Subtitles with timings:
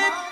[0.00, 0.29] nature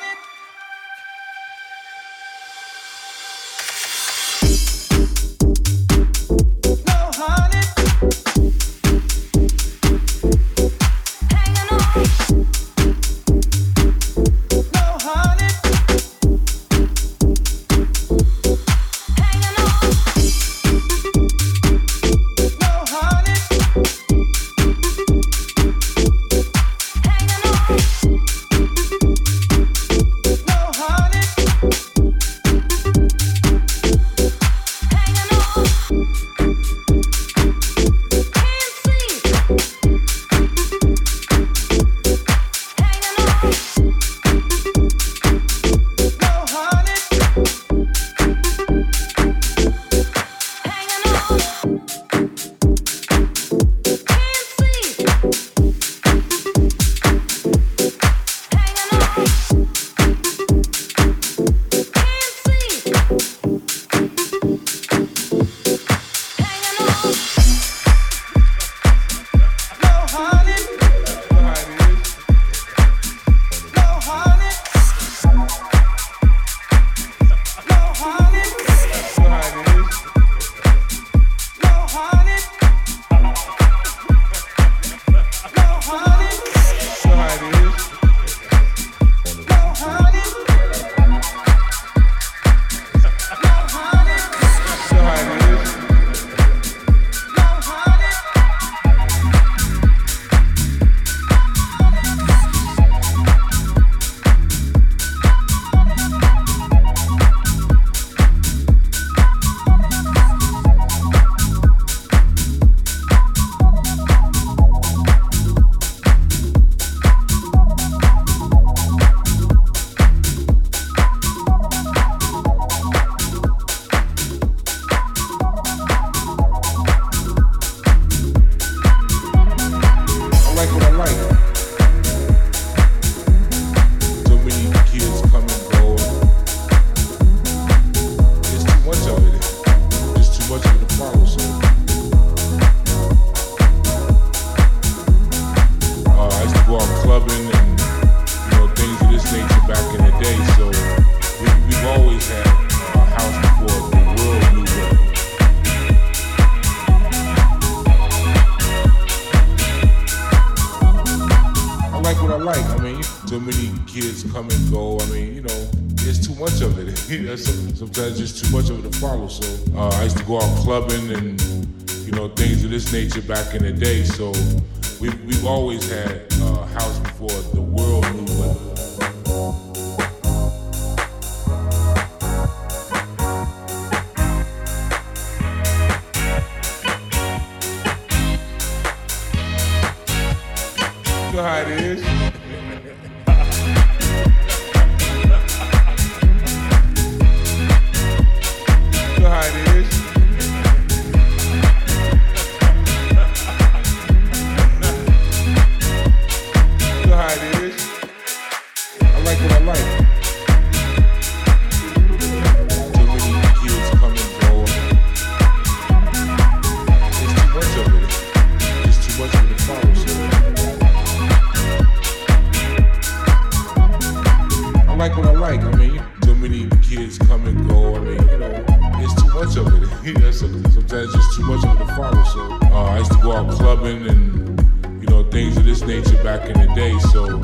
[225.79, 227.97] mean, too many kids come and go.
[227.97, 228.65] I mean, you know,
[228.99, 230.33] it's too much of it.
[230.33, 232.25] sometimes it's just too much of it to follow.
[232.25, 236.23] So uh, I used to go out clubbing and, you know, things of this nature
[236.23, 236.99] back in the day.
[237.13, 237.39] So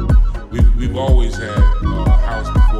[0.50, 2.74] we've, we've always had uh, house before.